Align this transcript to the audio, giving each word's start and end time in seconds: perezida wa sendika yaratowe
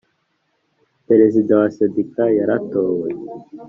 perezida 1.07 1.51
wa 1.59 1.67
sendika 1.75 2.23
yaratowe 2.37 3.09